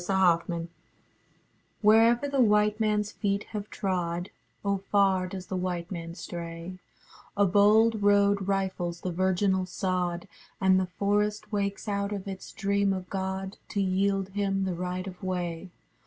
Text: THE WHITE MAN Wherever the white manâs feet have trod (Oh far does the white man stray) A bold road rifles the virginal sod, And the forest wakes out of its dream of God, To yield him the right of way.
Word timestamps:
THE 0.03 0.15
WHITE 0.17 0.47
MAN 0.49 0.69
Wherever 1.83 2.27
the 2.27 2.41
white 2.41 2.79
manâs 2.79 3.13
feet 3.13 3.43
have 3.53 3.69
trod 3.69 4.31
(Oh 4.65 4.77
far 4.91 5.27
does 5.27 5.45
the 5.45 5.55
white 5.55 5.91
man 5.91 6.15
stray) 6.15 6.79
A 7.37 7.45
bold 7.45 8.01
road 8.01 8.47
rifles 8.47 9.01
the 9.01 9.11
virginal 9.11 9.67
sod, 9.67 10.27
And 10.59 10.79
the 10.79 10.87
forest 10.87 11.51
wakes 11.51 11.87
out 11.87 12.11
of 12.11 12.27
its 12.27 12.51
dream 12.51 12.93
of 12.93 13.11
God, 13.11 13.57
To 13.69 13.79
yield 13.79 14.29
him 14.29 14.63
the 14.65 14.73
right 14.73 15.05
of 15.05 15.21
way. 15.21 15.69